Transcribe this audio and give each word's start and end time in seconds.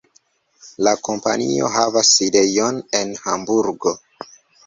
La 0.87 0.93
kompanio 1.07 1.67
havas 1.75 2.09
sidejon 2.19 2.79
en 3.01 3.13
Hamburgo. 3.27 3.93